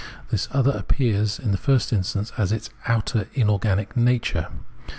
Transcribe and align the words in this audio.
This 0.31 0.47
other 0.51 0.71
appears 0.71 1.37
in 1.37 1.51
the 1.51 1.59
first 1.59 1.93
instance 1.93 2.31
as 2.35 2.51
its 2.51 2.71
outer 2.87 3.27
inorganic 3.35 3.95
nature. 3.95 4.47